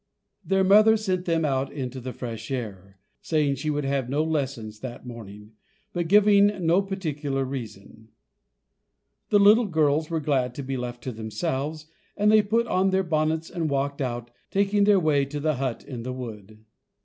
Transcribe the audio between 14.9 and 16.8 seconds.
way to the hut in the wood.